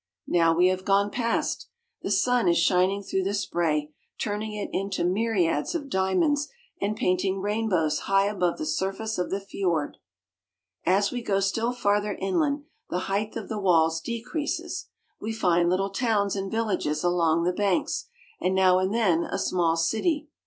Now 0.25 0.57
we 0.57 0.65
have 0.69 0.83
gone 0.83 1.11
past. 1.11 1.67
The 2.01 2.09
sun 2.09 2.47
is 2.47 2.57
shining 2.57 3.03
through 3.03 3.21
the 3.21 3.35
spray, 3.35 3.93
turning 4.19 4.55
it 4.55 4.71
into 4.73 5.03
myriads 5.03 5.75
of 5.75 5.91
dia 5.91 6.15
monds 6.15 6.47
and 6.81 6.95
painting 6.97 7.39
rainbows 7.39 7.99
high 8.09 8.25
above 8.25 8.57
the 8.57 8.65
surface 8.65 9.19
of 9.19 9.29
the 9.29 9.39
fiord. 9.39 9.97
As 10.87 11.11
we 11.11 11.21
go 11.21 11.39
still 11.39 11.71
farther 11.71 12.15
inland 12.15 12.63
the 12.89 13.01
height 13.11 13.35
of 13.35 13.47
the 13.47 13.59
walls 13.59 14.01
decreases. 14.01 14.87
We 15.19 15.31
find 15.33 15.69
little 15.69 15.91
towns 15.91 16.35
and 16.35 16.49
villages 16.51 17.03
along 17.03 17.43
the 17.43 17.53
banks, 17.53 18.07
and 18.39 18.55
now 18.55 18.79
and 18.79 18.91
then 18.91 19.25
a 19.25 19.37
small 19.37 19.77
city. 19.77 20.29